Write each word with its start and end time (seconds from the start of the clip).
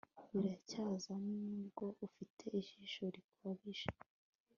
Biracyaza 0.31 1.13
nubwo 1.27 1.85
ufite 2.05 2.43
ijisho 2.59 3.03
rikabije 3.15 3.87